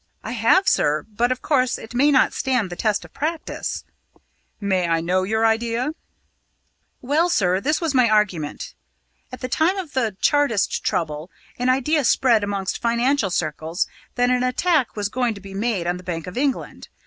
[0.23, 1.03] "I have, sir.
[1.07, 3.83] But, of course, it may not stand the test of practice."
[4.59, 5.93] "May I know the idea?"
[7.03, 8.73] "Well, sir, this was my argument:
[9.31, 11.29] At the time of the Chartist trouble,
[11.59, 13.85] an idea spread amongst financial circles
[14.15, 16.87] that an attack was going to be made on the Bank of England.